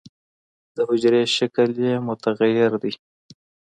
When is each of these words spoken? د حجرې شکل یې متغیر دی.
د 0.75 0.77
حجرې 0.89 1.23
شکل 1.35 1.69
یې 1.85 1.93
متغیر 2.07 2.71
دی. 2.81 2.93